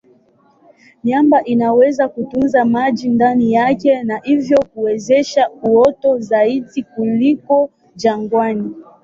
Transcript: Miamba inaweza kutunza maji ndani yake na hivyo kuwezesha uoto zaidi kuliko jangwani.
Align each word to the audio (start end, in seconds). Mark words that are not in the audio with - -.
Miamba 1.03 1.43
inaweza 1.43 2.07
kutunza 2.07 2.65
maji 2.65 3.09
ndani 3.09 3.53
yake 3.53 4.03
na 4.03 4.17
hivyo 4.23 4.59
kuwezesha 4.73 5.49
uoto 5.63 6.19
zaidi 6.19 6.83
kuliko 6.83 7.69
jangwani. 7.95 8.73